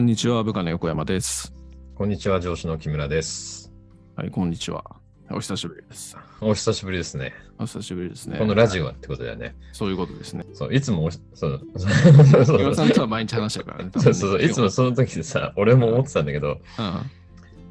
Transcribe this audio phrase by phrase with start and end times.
[0.00, 1.52] こんにちは、部下の横山です。
[1.94, 3.70] こんにちは、上司の木村です。
[4.16, 4.82] はい、こんにちは。
[5.30, 6.16] お久しぶりです。
[6.40, 7.34] お久しぶりですね。
[7.58, 8.38] お久しぶりですね。
[8.38, 9.54] このラジオはってことだよね。
[9.74, 10.46] そういうことですね。
[10.54, 13.90] そう、いつもおし、そう、そうそう木村さんとは毎日話してるからね。
[13.92, 17.10] そうそうそう、いつもその時でさ、俺も思ってたんだけど、うん。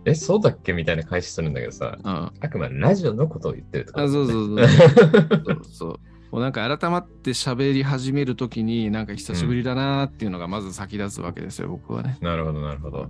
[0.05, 2.07] え、そうだっけみたいな返しするんだけどさ、うん。
[2.07, 4.67] あ、あくまでラジオのことを言ってるとか、そうそうそう。
[4.67, 5.99] そうそう。
[6.31, 12.17] もうなんか改まって喋り始めるときに、なんか久しぶりだなーっていうのがまず先立つわけですよ、僕はね。
[12.21, 13.07] なるほど、なるほど。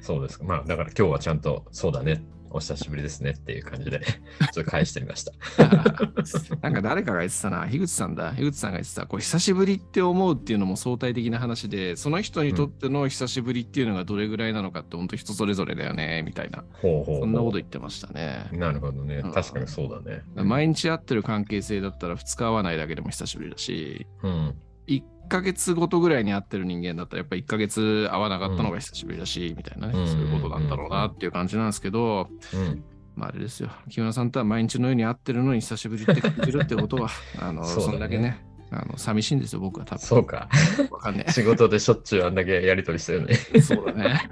[0.00, 0.44] そうですか。
[0.44, 4.00] まあ、だから今日はちゃんと、そうだね、お久しぶりですねっていう感じで、
[4.52, 5.32] ちょっと返してみました。
[6.60, 8.32] なんか誰かが言ってたな、樋口さんだ。
[8.32, 16.64] 樋口さんが言ってた、こう久しぶりって思うっていうのも相対的な話で、その人にとっての久しぶりっていうのがどれぐらいなのかって、本当人それぞれだよね、みたいな。
[16.72, 18.48] ほうほそんなこと言ってましたね。
[18.52, 19.32] なるほどねうん。
[19.32, 20.22] 確かにそうだね。
[20.34, 24.54] 毎日会ってる関係性だったら2日会わないだけでも久しぶりだし、うん。
[24.96, 32.84] 1ヶ月ごとぐらいに会ってる人間だったらやっぱ1ヶ月会わなかったのが久しぶりだし、みたいなね、うんそういうことなんだろうなっていう感じなんですけど、うん。
[33.14, 40.00] まああれですよ、木村さんとは毎日のように会ってるのに久しぶりって感じるってことは、 あのそ,、ねんだけね、あの寂しいんですよ、僕は多分。
[40.00, 40.48] そうか。
[40.90, 43.34] わかんね 仕事でしょっちゅうあんだけやりとりしてるね。
[43.54, 43.60] え。
[43.60, 44.28] そうだね。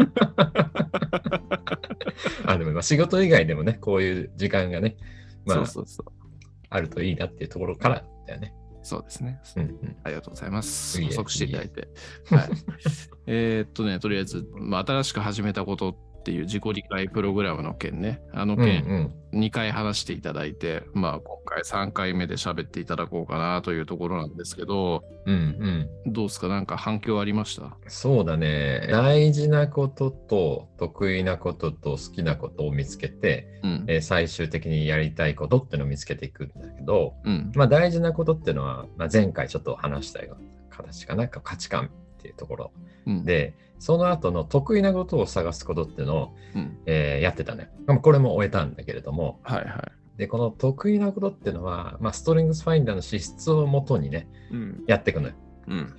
[2.47, 4.97] あ、でもまあ仕事以外でもね、こういう時間がね、
[5.45, 6.13] まあ、そうそうそう。
[6.71, 8.55] あるといいなっていうところからだよね。
[8.83, 9.41] そうですね。
[9.57, 9.97] うんうん。
[10.05, 11.03] ありがとうございます。
[11.03, 11.89] 補足していただいて。
[12.35, 12.49] はい、
[13.27, 19.15] えーっとね、とりあえず、まあ、新しく始めたことっていう自己理解プログラムの件ね、あのうんう件、ん。
[19.33, 26.13] 2回話していただいて、まあ、今回3回目で喋っていただこうかなというところなんですけど、うんうん。
[26.13, 26.49] どうですか？
[26.49, 27.77] なんか反響ありました？
[27.87, 28.89] そうだね。
[28.91, 33.85] 大事なことと得意なことと好きなことを見つけて、うん。
[33.89, 37.53] えー最終的にやりたいことっていうのを見つけていくんだけど、うん。
[37.55, 42.73] まあ大事なことっていうのは、まあ、前回ちょっと話したような形かな、価値観っていうところ。
[43.07, 46.79] うん、で、その後の得意なことを探すことっていうのを、うん。
[46.87, 47.71] えーやってたね。
[47.87, 54.55] まあこれも終えたんだけれども、はいはで、この得意なことっていうのは、まあ、ストリングスファインダーの資質をもとにね、い。
[54.55, 54.85] うん。
[54.87, 55.35] やっていくのよ。
[55.67, 55.95] うん。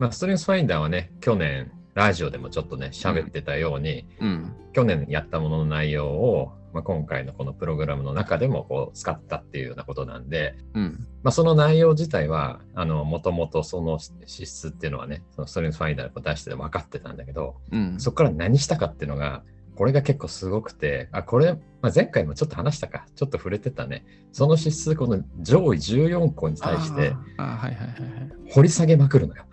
[0.00, 4.52] まあ、ストリングスファインダーはね、去年、ラジオでもちょっとね、喋ってたように、うん。
[4.72, 11.06] 去年やったものの内容を、まあ、今回のこのプログラムの中でもこう使ったっていうようなことなんで、うん。
[11.22, 18.00] まあ、その内容自体は、あの、もともとその資質っていうのはね、そのストリングスファインダーを出して分かってたんだけど、うん。
[18.00, 19.42] そこから何したかっていうのが、
[19.80, 24.04] これが結構すごくて、あ、これ、まあ、前回もちょっと話したか、ちょっと触れてたね。
[24.30, 27.14] その資質、この上位14個に対して
[28.50, 29.46] 掘り下げまくるのよ。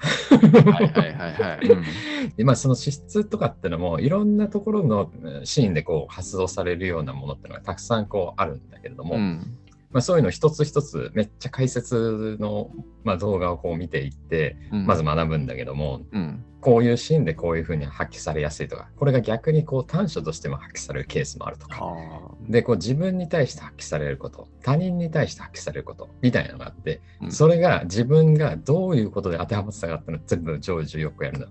[0.70, 0.92] はい。
[0.92, 1.68] はいはいはいはい。
[1.70, 1.84] うん
[2.36, 9.58] でまあ、その資質とかってのも、いろんなところのうんシーンでこう発動されるようなものってのがたくさんこうあるんだけれども、うん。
[9.92, 12.72] まあ、そういうの一つ一つめっちゃ解説の、
[13.04, 14.86] まあ、動画をこう見ていって、うん。
[14.86, 16.44] まず学ぶんだけども、うん。
[16.60, 22.32] こういうシーンでこういうふうに発揮されやすいとか、これが逆にこう短所としても発揮されるケースもあるとか、あ。
[22.50, 27.32] で、こう自分に対して発揮されること、他人に対して発揮されること、みたいなのがあって、うん。
[27.32, 31.48] それが自分がどういうことで当てはまってたかっていうのを全部上手よくやるの。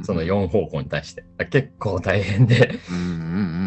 [0.00, 1.24] ーその4方向に対して。
[1.50, 3.65] 結構大変で、うんうんうん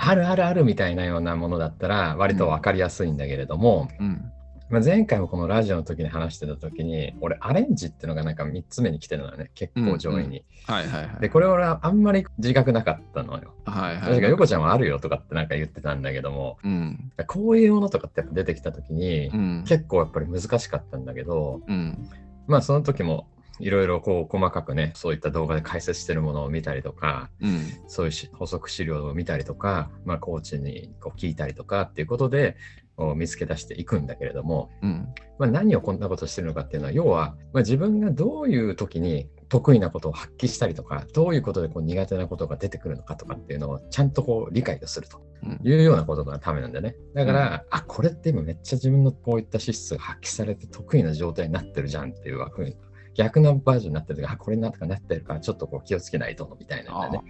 [0.00, 4.06] あるあるあるみたいなようなものだったら割と分かりやすいんだけれども、うん。
[4.06, 4.32] うん。
[4.70, 10.44] まあ、前回もこのラジオの時に話してた時に、俺アレンジっていうのがなんか3つ目に来てるのよね、結構上位に。
[10.66, 11.20] はいはいはい。
[11.20, 13.54] で、これ俺はあんまり自覚なかったのよ。
[13.64, 14.00] はいはい。
[14.02, 17.12] 確か横ちゃんはあるよとかってなんか言ってたんだけども、うん。
[17.26, 19.64] こういうものとかってやっぱ出てきた時に、うん。
[19.66, 22.08] 結構やっぱり難しかったんだけど、うん。
[22.46, 23.26] まあその時も
[23.60, 27.66] いろいろこう細かくね、そういった動画で解説してるものを見たりとか、うん。
[27.86, 32.56] そういうし補足資料を見たりとか、まあコーチにこう聞いたりとかっていうことで
[33.16, 35.08] 見つけ出していくんだけれども、うん。
[35.38, 46.96] まあ、何をこんなことしてるのかっていうのは、要は、まあ、自分がどういう時に得意なことを発揮したりとか、どういうことでこう苦手なことが出てくるのかとかっていうのをちゃんとこう理解をするとうんいうようなことがためなんだよね。
[47.14, 52.76] だから、あ、これって今めっちゃ自分のこういった資質が発揮されて得意な状態になってるじゃんっていうふうに、
[53.18, 57.20] 逆なバージョンになってるから、あ、これなんとかなってるから、ちょっとこう気をつけないとみたいなね。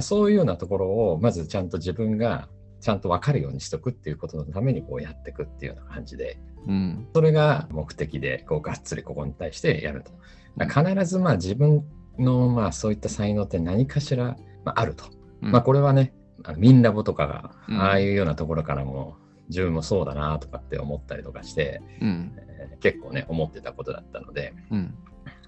[0.00, 2.48] そういうようなところを、まずちゃんと自分が
[2.80, 7.06] ちゃんと分かるようにしとくっていうことのためにこうやっていくっていうような感じで、うん。
[7.14, 10.12] それが目的で、こう、がっつりここに対してやると。
[10.64, 11.84] 必ず、まあ、自分
[12.18, 15.04] の、まあ、そういった才能って何かしら、まあ、あると。
[15.42, 16.14] うんまあ、これはね、
[16.56, 19.16] ミンラボとかが、うんああいうようなところからも、
[19.50, 22.32] 自分もそうだなとかって思ったりとかして、うん。
[22.38, 22.50] えー
[22.80, 24.94] 結構ね、思ってたことだったので、うん。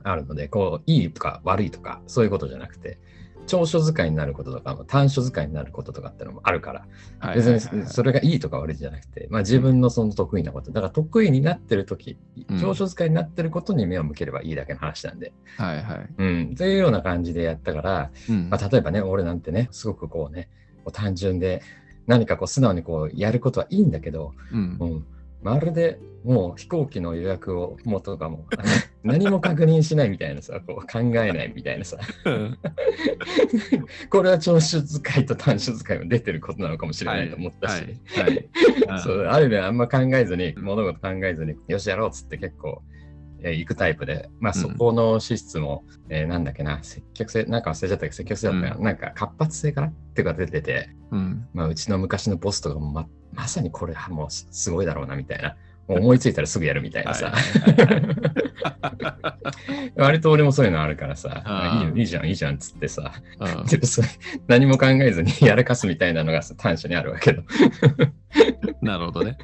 [0.04, 2.98] あるので、こう、いいとか悪いとか、そういうことじゃなくて、
[3.46, 6.86] 長所使いになることとか、短所使いになることとかってのもあるから、
[7.18, 12.16] はい別にそれがいいとか悪いじゃなくて、まあ、自分のその得意なこと、だから得意になってる時
[12.48, 12.60] うん。
[12.60, 16.08] 長所使いになってることに目を向ければいいだけの話なんで、はいはい。
[16.18, 18.48] うん、というような感じでやったから、うん。
[18.50, 20.48] まあ、例えばね、俺なんてね、すごくこうね、
[20.92, 21.62] 単純で、
[22.06, 24.76] 何かこう素直にこうやることはいいんだけど、うん。
[24.80, 25.06] うん、
[25.42, 28.46] まるでもう飛行機の予約をもうとかも
[29.02, 31.98] 何も確認しないみたいなさ、こう考えないみたいなさ、
[34.08, 38.28] これは長所使いと短所使いも出てることなのかもしれないと思ったし、はい。
[38.28, 38.34] はい。
[38.34, 38.50] はい。
[39.02, 42.82] そうある意味あんま考えずに、物事考えずに、よしやろうっつって結構、
[43.44, 49.86] えー行くタイプで、まあうんそこの資質も、えーなんだっけな、積極性、なんか忘れちゃったけど、積極性だったかな、なんか活発性かな？
[49.88, 51.48] っていうか出てて、うん。
[51.52, 55.56] まあうちの昔のボスとかもままさにこれはもうすすごいだろうなみたいな。
[55.88, 57.32] 思いついたらすぐやるみたいなさ。
[59.96, 61.42] 割と俺もそういうのあるからさ、
[61.80, 63.12] いいよいいじゃん、いいじゃんっつってさ、
[64.46, 67.42] 何も考えずに やらかすみたいなのがさ短所にあるわけど。
[68.80, 69.36] なるほどね。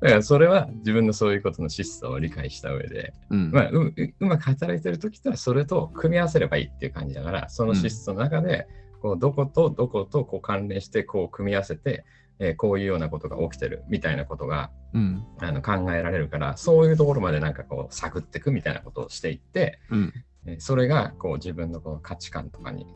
[0.00, 3.50] だからそれは自分のそういうことの資質を理解した上で、うん。
[3.50, 8.66] まあ、うううまく働いてる時とはそれと組み合わせればいいっていう感じだから、その資質の中で、
[9.00, 12.04] こうどことどことこう関連してこう組み合わせて、
[12.38, 15.24] えーこういうようなことが起きてるみたいなことがうん。
[15.38, 20.12] あの考えられるから、そういうところまでなんかこう探っていくみたいなことをしていって、うん。
[20.46, 22.86] えーそれがこう自分のこの価値観とかに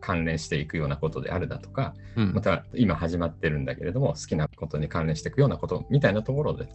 [0.00, 2.32] 関連していくようなことであるだとか、うん。
[2.34, 6.68] また今始まってるんだけれども、好きなことに関連していくようなことみたいなところで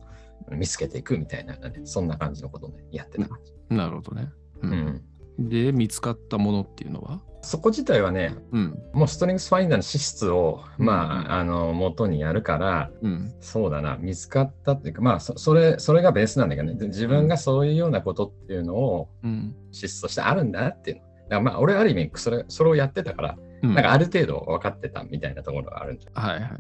[0.50, 3.54] 見つけていくみたいな、ね、そんな感じのことをね、やってた感じ。
[3.76, 4.30] なるほどね。
[4.62, 5.02] ううん
[5.40, 5.50] ん。
[5.50, 7.22] で、見つかったものっていうのは？
[7.44, 8.80] そこ自体はね、うん。
[8.94, 13.34] もうストリングスファインダーの資質を、まあ、あの、元にやるから、うん。
[13.42, 19.56] そうだな、見つかったっていうか、まあ、そそれ、それがベースなんだけどね、で自分がそういうようなことっていうのをうん。
[19.72, 21.04] 資質としてあるんだなっていうの。
[21.04, 26.60] だからまあ、俺ある意味、それ、それをやってたから、うんなんかある程度分かってたみたいなところがあるんじゃはいはいはい。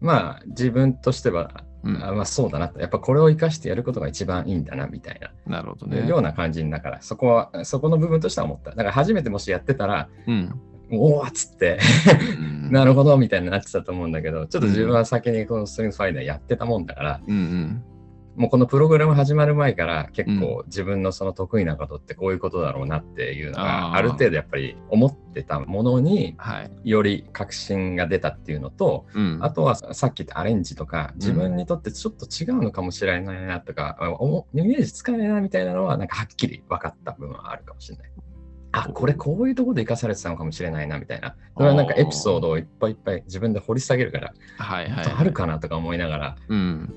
[0.00, 6.06] まあ、自分としては、うんあまあそうだなと、やっぱこれを生かしてやることが一番いいんだな、みたいな、なるほどね。
[6.06, 8.70] ような感じにだから、そこは、そこの部分としては思った。
[8.70, 10.60] だから初めてもしやってたら、うん。
[10.92, 11.78] おおっつって、
[12.38, 17.82] うん なるほどみたいになってたと思うんだけど、ちょっと自分は先にこのストリングスファイナーやってたもんだから、うんうん。
[18.36, 26.70] もうこのプログラム始まる前から結構自分のその得意なことってこういうことだろうなっていうのあがーある程度やっぱり思ってたものにはい。
[26.84, 29.38] より確信が出たっていうのと、うん。
[29.40, 33.96] あとはさっき言ったアレンジとか自分にとってちょっと違うのかもしれないなとか、
[34.52, 38.10] イメージつかないなみたいなのはなんかはっきり分かった部分はあるかもしれない。
[38.72, 41.36] あ、これこういうところで生かされてたのかもしれないなみたいな。
[41.56, 45.06] それはなんかエピソードをいっぱいいっぱい自分で掘り下げるから、はいはい。
[45.06, 46.94] あるかなとか思いながら、うん。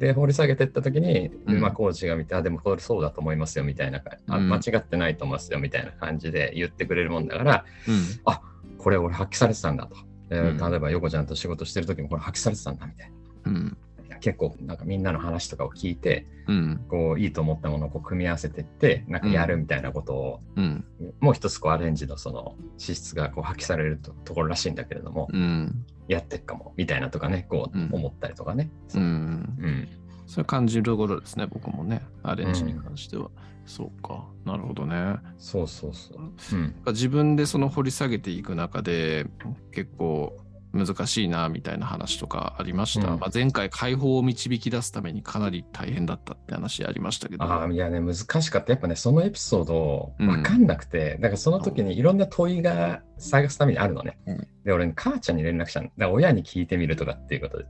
[0.00, 8.78] で、掘り下げていったときに、うんまあ、コーチが見て、あ、でもこれそうだと思いますよみたいな、あうん間違ってないと思いますよみたいな感じで言ってくれるもんだから、うん。
[8.78, 9.96] これ俺発揮されてたんだと。
[10.30, 13.12] でうん例えば、横ちゃんと仕事してる時もこれ発揮されてたんだみたい
[13.44, 13.76] うん。
[14.08, 14.16] な。
[14.16, 16.84] 結構、なんかみんなの話とかを聞いて、うん。
[16.88, 20.84] こう、いいと思ったものをこう組み合わせていって、なんかやるみたいなことを、うん。
[21.20, 25.84] もう一つこうアレンジのその資質がこう発揮されるとところらしいんだけれども、うん。
[26.10, 28.70] やってっかもみたいなとかね、こううん思ったりとかね。
[28.94, 29.02] うん。
[29.02, 29.88] うん
[30.26, 32.02] それ感じるところですね、僕もね。
[32.22, 33.30] アレンジに関しては。
[33.66, 34.24] そうか。
[34.44, 35.16] なるほどね。
[35.38, 36.18] そうそうそう。
[36.18, 39.26] うん自分でその掘り下げていく中で
[39.72, 40.36] 結構
[40.72, 43.08] 難しいなみたいな話とかありました。
[43.08, 47.44] うんまあ、前回解放を導き出すためにかなり大変だったって話ありましたけど。
[47.44, 48.72] ああ、いやね、難しかった。
[48.72, 54.18] やっぱね、そのエピソード分かんなくて、だからその時にいろんな問いが探すためにあるのね。
[54.26, 55.86] うんで、俺、母ちゃんに連絡したの。
[55.86, 57.64] だから親に聞いてみるとかっていうことで。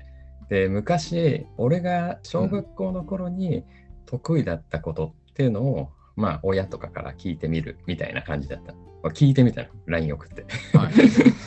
[0.49, 3.65] で、昔、俺が小学校の頃に
[4.07, 8.75] 得意だったことっていうのを、まあ、親とかから聞いてみるみたいな感じだった。
[9.03, 10.45] まあ聞いてみたの、LINE 送って。
[10.77, 10.93] はい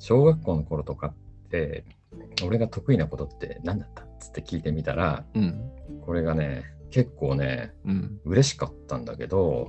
[0.00, 1.08] 小学校の頃とか
[1.46, 1.84] って、
[2.44, 5.70] 俺が得意なことって何だったっつって聞いてみたら、うん。
[6.04, 8.20] これがね、結構ね、うん。
[8.24, 9.68] 嬉しかったんだけど、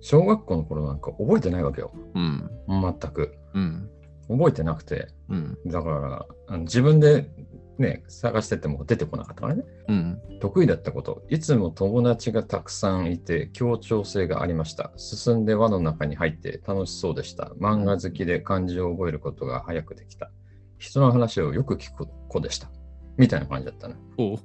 [0.00, 1.90] 小学校の頃なんか覚えてないわけよ。
[2.14, 2.20] う。
[2.20, 2.50] うん。
[2.68, 3.34] 全く。
[3.54, 3.90] うん。
[4.28, 5.08] 覚えてなくて。
[5.28, 5.58] うん。
[5.66, 7.30] だから、自分で
[7.78, 9.64] ね、探してても出てこなかったからね。
[9.88, 10.20] うん。
[10.40, 11.22] 得意だったこと。
[11.28, 14.92] いつも友達がたくさんいて協調性がありました。
[14.96, 17.52] 進んで輪の中に入って楽しそうでした。
[17.60, 20.30] 漫画好きで漢字を覚えることが早くできた。
[20.78, 22.70] 人の話をよく聞く子でした。
[23.16, 23.96] みたいな感じだったね。
[24.16, 24.38] ほう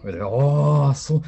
[0.00, 1.22] それでああ、そう、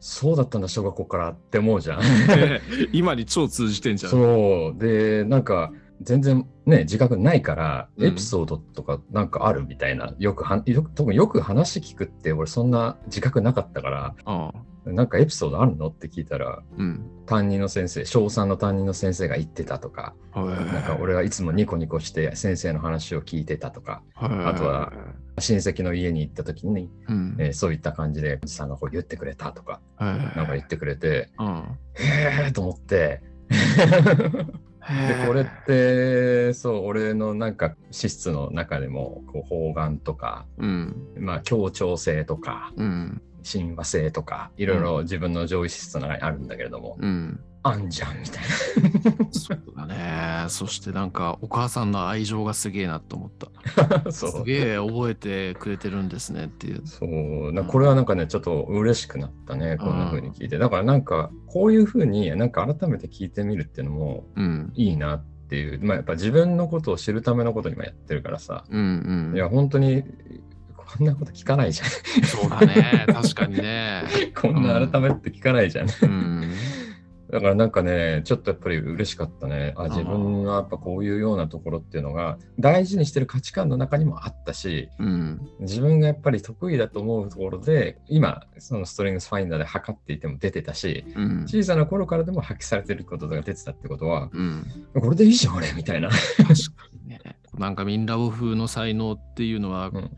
[0.00, 2.00] そうだったんだ、小学校からって思うじゃん。
[2.92, 4.12] 今に超通じてんじゃん。
[4.12, 4.78] そう。
[4.78, 5.72] で、なんか、
[6.02, 17.10] 全然ね、自覚ないから、うんエピソードとかなんかあるみたいな、よくは、よく、特によく話聞くって、俺そんな自覚なかったから、ああなんかエピソードあるのって聞いたら、うん。
[17.26, 24.92] 担任の先生、小3の担任の先生が言ってたとか、ななんか俺はいつもニコニコして先生の話を聞いてたとか、あとは、
[25.38, 27.36] 親戚の家に行った時に、うん。
[27.38, 31.78] えーそういった感じで、おじさんがこう言ってくれたとか、ななんか言ってくれて、うん。
[31.94, 33.22] へーと思って、
[34.88, 40.94] ででこれってそう俺のなんか資質の中でもこう方眼とか、うん。
[41.16, 43.22] まあ、協調性とかうん。
[43.42, 47.40] 親和性とかいろいろ自分の上位資質の中にあるんだけれども、うん。
[47.66, 48.44] あんじゃんみたい
[49.32, 50.44] そうだね。
[50.48, 54.12] そしてなんかお母さんの愛情がすげえなと思った。
[54.12, 56.82] すうげえ覚えてくれてるんですねっていう。
[56.84, 64.72] そうなこれはなんかねちょっと嬉しくなったねこんな風に聞いてだからなんかこういう風になんか改めて聞いてみるっていうのもうん。
[64.74, 69.36] いいなっていうまあやっぱ自分のことを知るためのことにもやってるからさうんうん。
[69.36, 70.04] いや本当に
[70.76, 71.88] こんなこと聞かないじゃん
[72.26, 73.06] そうだね。
[73.08, 74.04] 確かにね。
[74.38, 75.88] こんな改めて聞かないじゃん。
[76.02, 76.52] うん。
[77.30, 79.74] だからなんかね、ちょっとやっぱり嬉しかったね。
[79.76, 85.48] あ自分がやっぱこういうようなところっていうのが大事にしてる価値観の中にもあったし、うん。
[85.60, 91.42] 自分がやっぱり得意だと思うところで、今、そのストレングスファインダーで測っていても出てたし、うん。
[91.44, 94.66] 小さな頃からでも発揮されてることが出てたってことは、うん。
[94.94, 96.10] これでいいじゃん、俺みたいな。
[96.10, 96.54] 確か
[97.02, 97.20] にね。
[97.56, 100.10] なんかミンラボ風の才能っていうのは、うん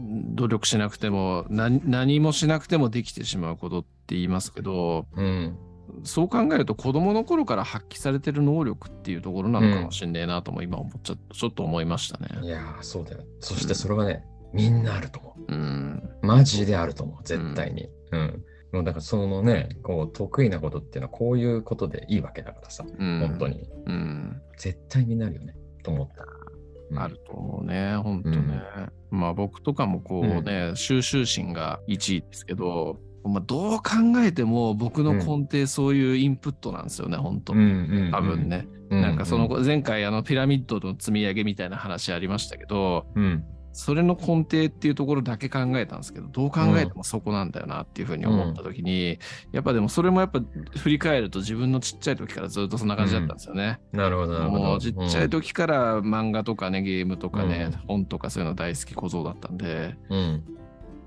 [0.00, 5.56] 努力しなくても何何もしなくてもできてしまうことって言いますけどうん。
[6.04, 12.28] そう考えると子供の頃から発揮されてる能力っていうところなのかもしれねえなとも今思っちゃちょっと思いましたね。
[12.42, 13.24] いやー、そうだよ。
[13.40, 15.52] そしてそれはね、みんなあると思う。
[15.52, 16.10] うん。
[16.22, 17.88] マジであると思う、絶対に。
[18.12, 18.44] うん。
[18.72, 23.20] もうだからそのね、こう得意なことっていうのはこういうことでいいわけだからさ、うん。
[23.20, 23.48] 本当。
[23.48, 23.68] に。
[23.86, 24.42] うん。
[24.58, 26.22] 絶対になるよね、と思った。
[26.22, 26.48] うん
[26.96, 28.62] あると思うね、本当ね。
[29.10, 32.98] まあ僕とかもこうね、収集心が1位ですけど、
[33.28, 33.82] まあ、どう考
[34.18, 37.52] えても僕の根底そういうインプットなんですよね、本当。
[37.52, 38.48] うんうんうん多分。
[38.48, 38.66] ね。
[38.90, 43.44] うなんかその、前回あのピラミッドの積み上げみたいな話ありましたけど、うん。
[43.72, 49.20] それの根底っていうところだけ考えたんですけど、どう考えてもそこなんだよなっていうふうに思った時に、
[49.52, 50.40] やっぱでもそれもやっぱ
[50.76, 53.78] 振り返ると自分のちっちゃい時からずっとそんな感じだったんですよね。
[53.92, 54.64] なるほど、なるほど。
[54.64, 55.38] もうちっちゃいと。
[55.40, 60.42] 時から漫画とかね、ゲームとかね、うん本とかそういうの大好き小僧だったんで、うん。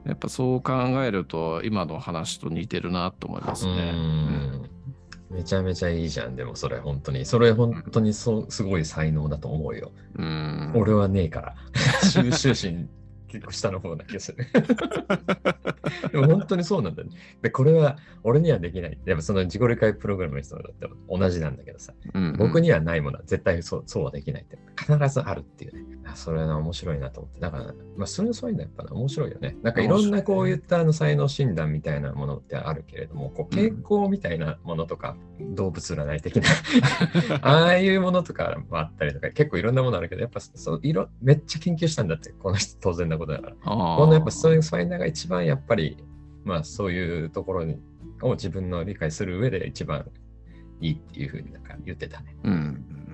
[0.05, 3.91] やっぱそう考えると今の話と似てるなと思いますうね。
[3.91, 4.70] ん
[5.29, 7.25] めちゃめちゃいいじゃん、でもそれ本当に。
[7.25, 9.91] それ本当にそうすごい才能だと思うよ。
[10.17, 10.74] うん。
[10.75, 11.55] 俺はねえから。
[12.03, 12.89] 収集心
[13.32, 14.46] 結構下の方な気がする。
[16.12, 17.16] でも本当にそうなんだよね。
[17.42, 19.00] で、これは俺にはできない。
[19.06, 21.94] やっぱその自己理解プログラムの人だって同じなんだけどさ。
[22.14, 24.58] うん僕にはないものは絶対そうそうはできないって。
[24.78, 25.86] 必ずあるっていうね。
[26.06, 27.40] あそれは面白いなと思って。
[27.40, 29.56] だから、まあ、それはそういうのやっぱな面白いよね。
[29.62, 36.50] なんかいろんなこういったあの才能診断みたいなものってあるけれども、こう傾向みたいなものとか、動物占い的な、
[37.42, 43.56] ああいうものとかもあったりとか、結構いろんなものあるけど、やっぱそう色めっちゃ研究したんだって、この人当然なことだから。
[43.75, 45.98] のやっぱそういうファインダーが一番やっぱり、
[46.44, 47.80] まあそういうところに
[48.22, 50.06] を自分の理解する上で一番
[50.80, 52.36] いいっていうふうになんか言ってたね。
[52.44, 52.54] うん。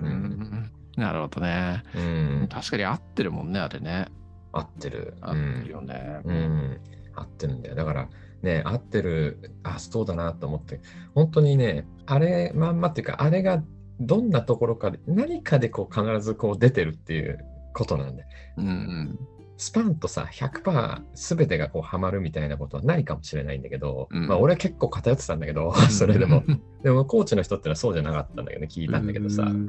[0.02, 1.82] ううんなるほどね。
[1.94, 2.48] うん。
[2.50, 4.06] 確かに合ってるもんね、あれね。
[4.52, 5.14] 合ってる。
[5.20, 6.20] 合ってるよね。
[6.24, 6.34] うん。
[6.34, 6.80] うん。
[7.14, 7.74] 合ってるんだよ。
[7.76, 8.08] だから
[8.42, 10.80] ね、合ってる、あ、そうだなと思って、
[11.14, 13.62] 本当にね、あれまんまっていうか、あれが
[14.00, 17.38] どんなところかで、何かでこう必ずこう出てるっていう
[17.74, 18.24] ことなんで。
[18.56, 19.18] うんうん。
[19.58, 24.28] スパンとさ、100%全てがこうハマるみたいなことはないかもしれないんだけど、うん。
[24.28, 26.44] まあ俺は結構偏ってたんだけど、 それでも。
[26.84, 29.42] でもコーチの人ってのはそうじゃなかったんだけどね、聞いたんだけどさ。
[29.42, 29.64] ううん。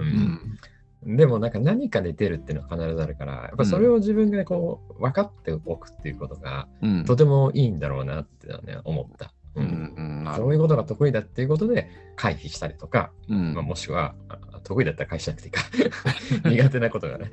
[1.08, 1.18] ん。
[1.18, 7.06] でもなんか何かで出るっていうのは必ずあるから、やっぱそれを自分がこう分かっておくっていうことがうん。
[7.06, 9.34] とてもいいんだろうなってね、思った。
[9.56, 13.56] ううんそういうことが得意だっていうことで回避したりとか、うん。
[13.56, 15.62] まあ、もしくはあ得意だったら回避しなくていいか
[16.50, 17.32] 苦手なことがね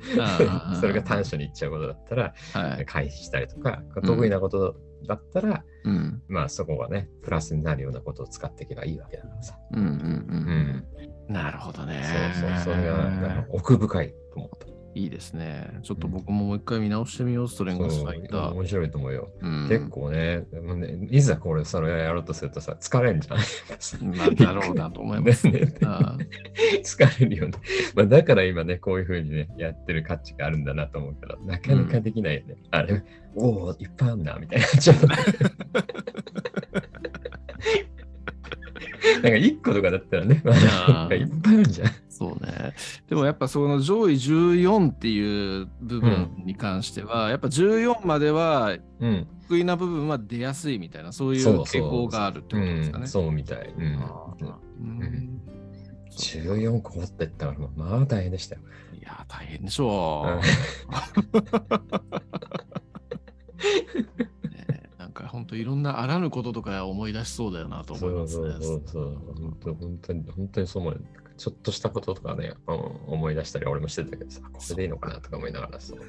[0.79, 2.85] それが短所にいっちゃうことだったらはい。
[2.85, 6.21] 回避したりとか得意なことだったら、うん。
[6.27, 9.87] まあそこがねプラスになるようなことを使っていけばいいわけだからさ、うんうんう。
[9.89, 12.01] うんん、なるほどね。
[12.33, 15.79] そうそうそれが奥深いと思ったいいですね。
[15.83, 18.51] ちょっと僕ももう一回見直してみよう、ストレングスファイター。
[18.53, 23.37] 面白いと思うよ、うん結構ねねいざこれそれやろうとするとさ疲れんじゃん
[24.15, 25.47] まあ、だろうなと思います。
[25.51, 26.17] ねあ
[26.83, 27.53] 疲れるよね。
[27.95, 32.57] まあ、だから今ね、こういうふうにね、やってる価値があるんだなと思うけど、なかなかできないよね。
[32.71, 33.03] あれ、
[33.35, 34.65] おお、いっぱいあるな、みたいな。
[39.13, 40.53] ちょっとか1個とかだったらね、ま
[41.09, 41.91] あ、いっぱいあるじゃん。
[42.09, 42.73] そうね。
[43.07, 49.27] でもやっぱその上位14っていう部分に関しては、やっぱ14まではうん。
[49.47, 53.03] 得意な部分は出やすいみたいな、そういう傾向があるってことですかね。
[53.03, 53.73] うん、そうみたい。
[53.77, 53.97] うんうんん
[56.09, 58.61] そう14個持ってったら、まあ大変でしたよ。
[58.99, 60.41] いや、大変でしょう。
[65.17, 68.51] か本当いろんなあらぬこととか思い出しそうだよなと思いますね。
[68.51, 69.17] そうそうそう
[69.63, 69.73] そう。
[69.73, 70.99] 本当に、本当にそう思うよ。
[71.37, 72.75] ちょっとしたこととかね、うん
[73.07, 75.99] 思い出したり、俺もしてたけどさ、これでいいのかなとか思いながらそう。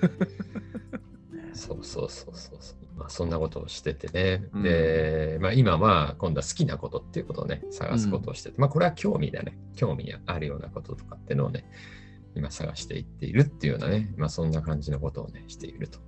[1.54, 2.76] そうそうそうそうそう。
[2.96, 4.44] まあそんなことをしててね。
[4.52, 9.58] うんで、まあ今は今度は好きなことっていうことをね、探すことをしてて、まあこれは興味だね。
[9.74, 11.64] 興味があるようなこととかっていうのをね、
[12.34, 16.07] 今探していっているっていうようなね、まあそんな感じのことをね、しているとうんうん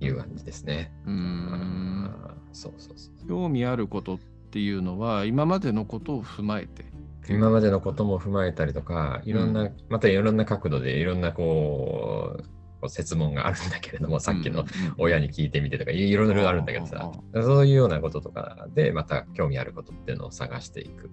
[0.00, 0.92] いう感じですね。
[1.06, 2.10] うーん
[2.52, 3.28] そうそうそう。
[3.28, 4.18] 興味あることっ
[4.50, 6.84] ていうのは今までのことを踏まえて。
[7.28, 12.44] 今までのことも踏まえたりとか、いろんな、うまたいろんな角度でいろんなこう、
[12.80, 14.64] こう説問があるんだけれども、さっきの
[14.98, 21.10] 親に聞いてみてとか、いろいろあるんだけどさ、そういうようなこととかで、また興味あることっていうのを探していく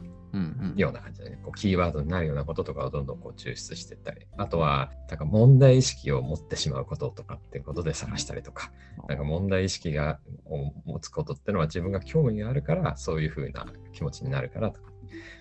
[0.75, 8.72] ような感じでね、こうキーワードになるようなこととかをどんどんこう抽出していったり、あとは、なんか問題意識を持ってしまうこととかっていうことで探したりとか、
[9.08, 14.91] なんか問題意識がを持つことっていうのは自分が興味があるから、そういうふうな気持ちになるからとか、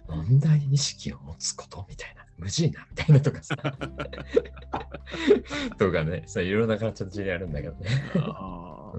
[0.09, 3.57] 問題意識を持つことみたいな、無事なみたいなとかさ、
[5.79, 7.89] とかね、そういろんな形であるんだけどね。
[8.17, 8.93] あ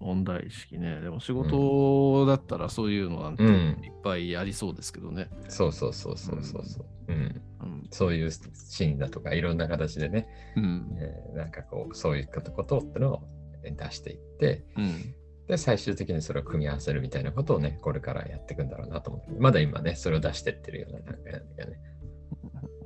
[0.00, 1.00] 問題意識ね。
[1.00, 3.34] でも仕事だったらそういうのなん
[3.82, 5.30] いっぱいありそうですけどね。
[5.48, 7.42] そうそうそうそうそうそう、うん。
[7.62, 10.26] うんそういうシーンだとか、いろんな形でね、
[10.56, 13.22] うんえーなんかこう、そういうことってのを
[13.62, 15.14] 出していって、うん
[15.46, 21.78] で、最終的にそれを組み合わせるみたいなことをね、これからやっていくんだろうなと思って、まだ今ね、それを出してってるような段階なんだけどね。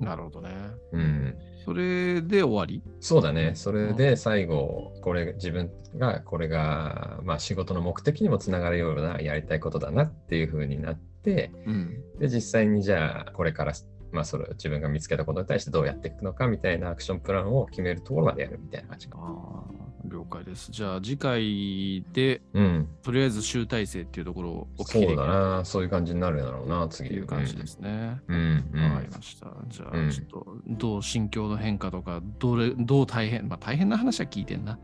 [0.00, 0.50] なるほどね。
[0.92, 1.34] うん。
[1.64, 2.82] それで終わり？
[3.00, 3.52] そうだね。
[3.54, 13.72] それで最後、これ、自分が、これが、まあ仕事の目的にもつながるようなやりたいことだなっていう風になって、うんで、実際にじゃあ、これから、
[14.12, 19.18] まあそれを自分が見つけたことに対してどうやっていくのかみたいなアクションプランを決めるところまでやるみたいな感じか。
[19.20, 20.70] あー了解です。
[20.70, 22.88] じゃあ次回でうん。
[23.02, 25.64] とりあえず集大成っていうところをお聞きそうできるだな。
[25.64, 27.10] そういう感じになるだろうな、と次。
[27.10, 28.20] いう感じですね。
[28.28, 28.64] うん。
[28.72, 28.82] うん。
[28.84, 29.46] わかりました。
[29.68, 34.78] じゃうんあちょっとどう心境の変化とかどれどう大変まあ大変な話は聞いてんな。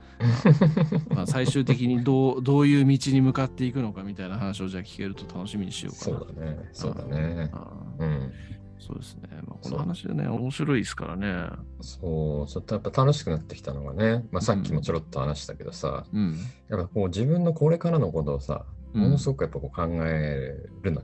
[1.15, 6.19] まあ最終的にどうどういう道に向かっていくのかみたいな話をじゃあ聞けると楽しみにしようかそな。
[6.19, 6.59] うだね。
[6.73, 7.51] そうだね。
[7.99, 8.33] うん。
[8.79, 9.29] そうですね。
[9.47, 11.49] まあ、この話でね、面白いですからね。
[11.81, 16.37] そう、ちょっとやっぱ楽しくなってきたのがね、まあ、さっきもちょろっと話したけどさ、うん。
[16.69, 21.03] やっぱこう自分のこれからのことをさ、うんものすごくやっぱこう考えるの、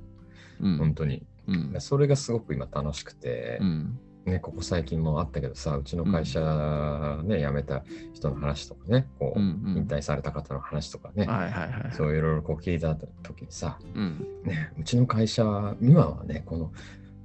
[0.61, 0.79] うん。
[0.79, 1.27] 本当に。
[1.49, 1.75] うん。
[1.81, 3.99] それがすごく今楽しくてう、ん。
[4.27, 11.93] ね、ここ最近もあったけどさ、うちの会社ね、辞めた人の話とかね、こう、うんうん引退された方の話とかね、はいはいはい。
[11.93, 14.27] そういろいろこう聞いた時にさ、うん。
[14.45, 16.73] ね、うちの会社は、今はね、この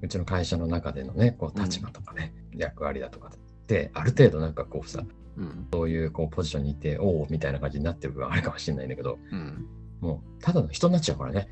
[0.05, 5.03] うちの会社の中でのね、こう立場とかね、役割だとかって、ある程度なんかこうさ、
[5.37, 5.67] うん。
[5.73, 9.67] そういうこうポジションにいて、おおみたいな感じになってる部分あるかもしれないんだけど、うん。
[9.99, 11.47] もうただの人になっちゃうからね。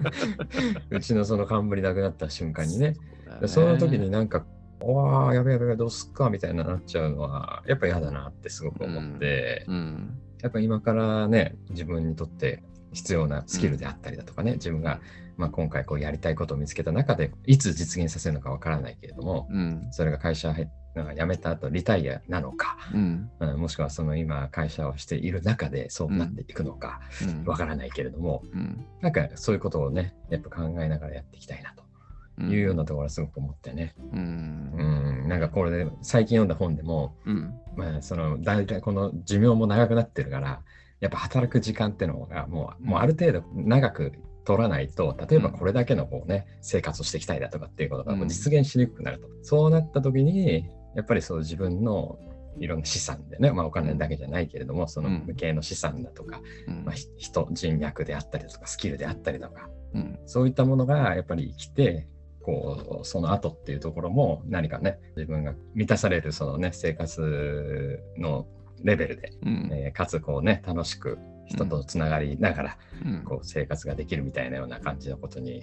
[0.90, 2.96] うちのその冠なくなった瞬間にね。
[3.40, 4.46] でその時になんか、
[4.80, 10.18] わあ、やべえやべえ、どうすっかみたいななっちゃうのは、やっぱ嫌だなってすごく思って、うん。
[10.42, 12.62] やっぱ今からね、自分にとって
[12.96, 15.00] 必要なスキルであったりだとかね、自分が、
[15.36, 19.88] まあ、今回こうやりたいことを見つけた中で、いつ実現させるのかわからないけれども、うん。
[19.90, 23.30] それが会社入っなんか辞めた後リタイアなのか、うん。
[23.38, 27.44] うんもしくはその今会社をしている中でそうなっていくのかうん。
[27.44, 28.84] わからないけれども、うん。
[29.02, 33.94] なんかそういうことをね、やっぱ考えながらやっていきたいなというようなところはすごく思ってね。
[33.98, 34.16] う。
[34.16, 37.54] うんん、なんかこれで最近読んだ本でも、うん。
[37.76, 40.62] まあその大体この寿命も長くなってるから、
[41.06, 42.90] やっぱ働く時間ってのがもう,、うん。
[42.90, 44.12] もうある程度長く
[44.44, 45.54] 取らないと、例えばうん。
[45.56, 49.28] これだけのこうね、生活をしていきたいだとかっていうことがもううん実現しにくくなると。
[49.42, 52.18] そうなった時に、やっぱりそう自分の
[52.58, 56.84] いろんな資産でね、まあお金だけじゃないけれども、そのうん無形の資産だとか、うん。
[56.84, 60.18] まあ、ひ人、人脈であったりとか、スキルであったりとか、うん。
[60.26, 62.08] そういったものがやっぱり生きて、
[62.42, 68.46] こう、その後っていうところも何かね、自分が満たされるそのね、生活の
[68.82, 69.70] レベルで、うん。
[69.72, 73.22] えーかつこうね、楽しく人とつながりながら、うん。
[73.24, 75.62] こう生活ができるみたいなような感じのことに、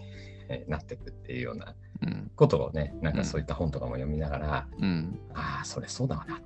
[0.49, 2.31] えーなっていくっていうようなうん。
[2.35, 5.19] ことをね、なんかそういった本とかも読みながら、うん。
[5.33, 6.41] ああ、それそうだわな。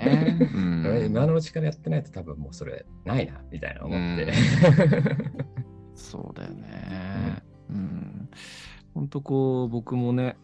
[0.00, 4.32] えー うん今のうちからやってないと多分もうそれないな、みたいな思って。
[5.94, 7.42] そうだよね。
[7.70, 8.28] うん。
[8.94, 10.36] 本当こう僕もね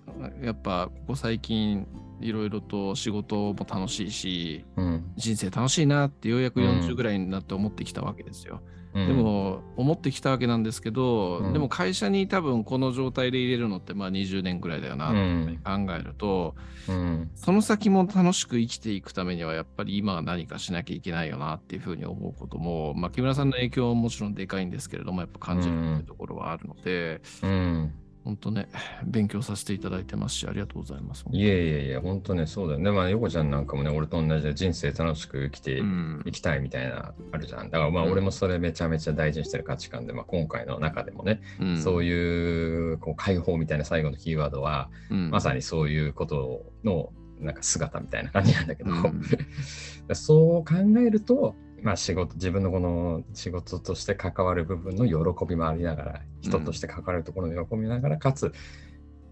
[0.42, 1.86] やっぱここ最近
[2.20, 5.12] いろいろと仕事も楽しいしうん。
[5.16, 8.60] 人生楽しいなってようやくうん40ぐらいになって思ってきたわけですよ。
[8.92, 15.58] うんで、も思ってきたわけなんですけど、うんでも会社に多分この状態で入れるのってまあ20年ぐらいだよなうってん。
[15.58, 16.56] 考えると、
[16.88, 17.30] うん。
[17.34, 27.92] その先も楽しく生きていくためにはやっぱり今は何かしなきゃいけないよなっていうふうに思うことも、まあ、木村さんの影響はもちろんでかいんですけれどもやっぱ感じるっていうところはあるので、うん。
[28.24, 28.68] 本当ね
[29.04, 31.24] 勉強させていただいてますしありがとうございます。
[31.30, 32.90] いえいえいえ、本当ね、そうだよね。
[32.90, 37.70] まあ、横ちゃんなんかもね、俺と同じで人生楽しく生きてうんいきたいみたいな、あるじゃん。
[37.70, 49.22] だからまあ、うん俺もそれめちゃめちゃ大事にしてる価値観で、まあ、今回の中でもね、うんそういうこう解放みたいな最後のキーワードは、うんまさにそういうことのなんか姿みたいな感じなんだけど、うん
[50.12, 58.52] そう考えると、まあ、仕事自分のこの仕事として関わる部分の喜びもありながら人として関わるところの喜びながら、かつ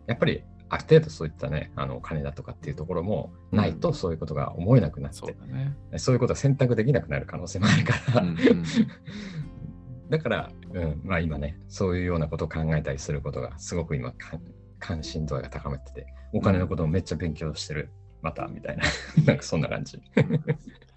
[0.07, 5.77] やっぱりある程度そういったねあのお金だとかっていうところもないとそういうことが思えなくなって、そうだね。
[5.97, 8.37] そういうことが選択できなくなる可能性もあるから、うんうん。
[10.11, 14.39] だから、うんまあ、今ねそういうようなことを考えたりすることがすごく今か
[14.79, 17.91] 関心度が高めててお金のこともめっちゃ勉強してる、
[18.23, 18.85] またみたいな。
[19.25, 20.01] なんかそんな感じ。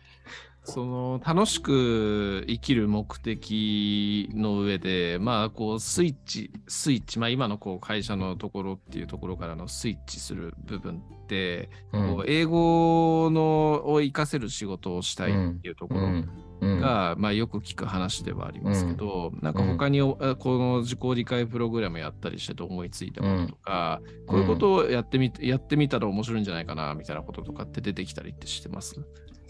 [0.64, 12.16] その楽しく生きる目的の上で、まあ、こうスイッチ、スイッチ、まあ、今のこう会社のところっていうところからのスイッチする部分って、うん。
[12.16, 16.30] こう英語のを活かせる仕事をしたいっていうところうん。
[16.62, 16.80] うん。
[16.80, 28.96] が、まあ、よく聞く話ではありますけど、なんか他にこの自己理解プログラムやったりしてて思いついたこととか、こういうことをやってみやってみたら面白いんじゃないかなみたいなこととかって出てきたりってしてます？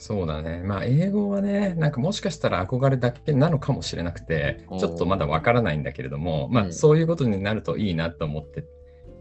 [0.02, 0.64] そうだね。
[0.64, 6.74] まあ、英語はね、なんかもしかしたら憧れだけなのかもしれなくて、ちょっとまだわからないんだけれども、まあ、うん。
[6.74, 8.66] そういうことになるといいなと思って、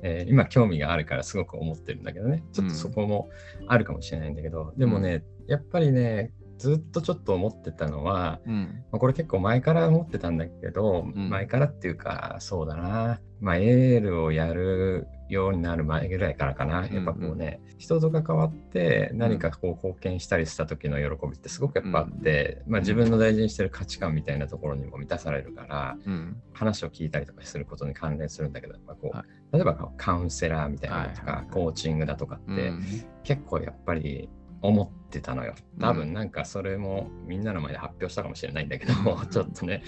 [0.03, 3.29] えー今興味があるからすごく思ってるんだけどね、ちょっとそこも
[3.66, 8.83] あるかもしれないんだけど、でもね、やっぱりね、ずっとちょっと思ってたのは、うん。
[8.90, 11.29] まあ、これ結構前から思ってたんだけど、ん。
[11.29, 26.43] 前からっていうか、そうだな、まあ、エールをやるようになる前ぐらいからかな、やっぱこうね、人と関わって何かこう貢献したりした時の喜びってすごくやっぱあって、まあ、自分の大事にしてる価値観みたいなところにも満たされるから、うん。
[26.53, 32.85] 話を聞いたりとかすることに関連するんだけど、やっぱこう、は例えばカウンセラーみたいなのとか、はいコーチングだとかって、うん。
[33.25, 34.29] 結構やっぱり
[34.62, 35.55] 思ってたのよ。
[35.79, 35.97] 多うん。
[35.97, 39.83] 分なんかそれもみんなの前で発表したかもしれないんだけども、ちょっとね。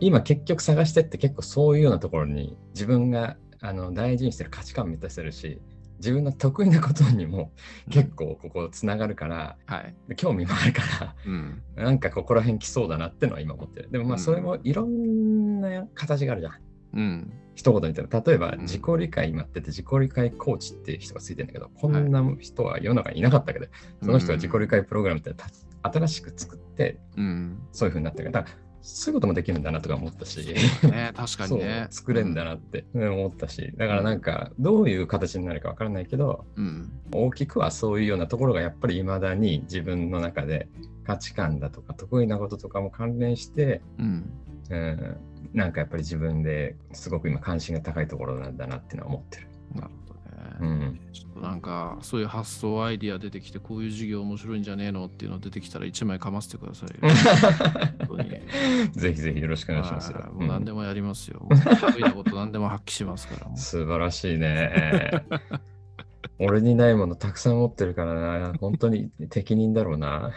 [0.00, 5.58] 今結局探してって結構そういうようなところに自分があの大事にしてる価値観を満たせるし、
[5.96, 7.50] 自分の得意なことにも
[7.88, 10.16] 結構ここつながるから、はい。
[10.16, 11.62] 興味もあるから、うん。
[11.74, 13.90] なんかここら辺来そうだなってのは今思ってる。
[13.90, 16.54] でもまあうんそれもいろんな形があるじゃん。
[16.92, 17.32] うん。
[17.54, 23.66] 一言で言ったら、例えばうん自己理解今ってて自己理解コーチっていう人がついてるんだけど、こんな人は世の中にいなかったけど、
[24.02, 25.46] その人が自己理解プログラムってた
[25.82, 27.62] 新しく作って、うん。
[27.72, 28.46] そういう風になってるから
[28.86, 30.46] そういうこともできるんだなとか思ったし、
[30.82, 31.86] ね、確かにね。
[31.88, 36.92] 作れんだなって思ったし、だからなんかどういう形になるかわからないけど、うん。
[37.10, 40.68] 大きくはそういうようなところがやっぱり未だに自分の中で
[41.06, 44.30] 価値観だとか得意なこととかも関連して、うん。
[44.68, 45.16] うん、
[45.54, 49.48] なんかやっぱり自分ですごく今関心が高いところなんだなっていうのは思ってる。
[50.60, 50.68] うね。
[50.86, 56.90] んちょっとなんか、そういう発想アイディア出てきて、こういう授業面白いんじゃねえのっていうの出てきたら、一枚かませてください
[58.98, 60.12] ぜひぜひよろしくお願いします。
[60.12, 61.46] もう何でも、もやりますよ。
[61.80, 63.56] 得意なこと何でも発揮しますから。
[63.56, 65.24] 素晴らしいね。
[66.38, 68.54] 俺にないものたくさん持ってるからな。
[68.58, 70.32] 本当に適任だろうな。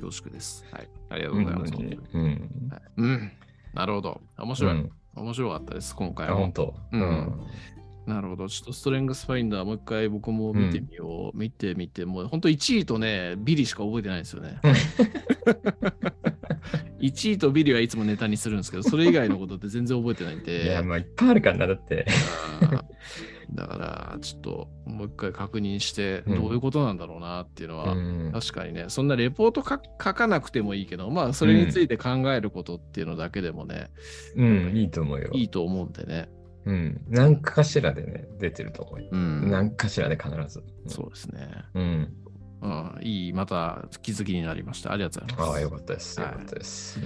[0.00, 0.64] 恐縮です。
[0.72, 0.88] はい。
[1.10, 1.72] ありがとううんございます。
[2.14, 2.70] うん。
[2.70, 3.32] はいうん。
[3.74, 4.20] なるほど。
[4.38, 4.72] 面白い。
[4.72, 6.52] うん面白かったです、今回あ、は本。
[6.52, 6.74] 当。
[6.92, 7.40] うん
[8.06, 8.48] なるほど。
[8.48, 11.38] ちょっとストレングスファインダー、もう一回僕も見てみよう。
[11.38, 14.58] 見てみて、もう本当1位とね、ビリしか覚えてないですよね。
[17.00, 20.70] 1位とビリはいつもネタにするんですけど、それ以外のことって全然覚えてないんいで。
[20.70, 22.06] や、まあ、いっぱいあるからな、だって。
[23.54, 33.90] だから、ちょっともう一回確認して、うんどういうことなんだろうなっていうのは、うん確かにね、そんなレポートか書かなくてもいいけど、まあ、それについて考えることっていうのだけでもね、
[34.36, 35.30] うん、いいと思うよ。
[35.32, 36.28] いいと思うんでね。
[36.64, 37.00] うん。
[37.08, 39.08] 何かしらでね、出てると思うよ。
[39.12, 39.50] うん。
[39.50, 40.62] 何かしらで必ず。
[40.86, 41.48] そうですね。
[41.74, 42.12] うん。
[42.62, 44.92] うん、いい、また気づきになりました。
[44.92, 45.50] ありがとうございます。
[45.50, 46.20] ああ、よかったです。
[46.20, 47.00] よはいかったです。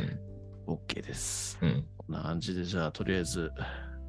[0.66, 1.59] OK です。
[1.62, 1.69] うん。
[1.69, 3.51] うんこんな感じで、じゃあ、とりあえず、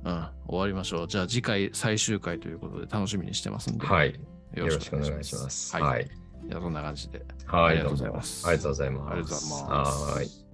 [0.03, 1.07] うん、終わりましょう。
[1.07, 4.13] じゃあ、次回最終回ということで楽しみにしてますんで、はい。
[4.53, 5.75] よよろしくお願いします。
[5.75, 5.83] はい。
[5.83, 6.07] はい。
[6.47, 7.25] じゃあ、そんな感じで。
[7.45, 7.65] はい。
[7.65, 9.11] ありがとうございますありがとうございます。
[9.11, 10.15] ありがとうございます。
[10.15, 10.46] はい。